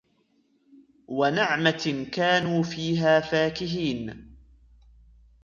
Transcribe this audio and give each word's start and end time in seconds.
ونعمة 1.07 2.07
كانوا 2.11 2.63
فيها 2.63 3.19
فاكهين 3.19 4.35